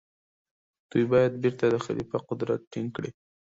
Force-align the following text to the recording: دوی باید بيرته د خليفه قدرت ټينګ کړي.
دوی 0.91 1.05
باید 1.11 1.33
بيرته 1.43 1.65
د 1.69 1.75
خليفه 1.85 2.17
قدرت 2.29 2.61
ټينګ 2.71 2.89
کړي. 2.95 3.11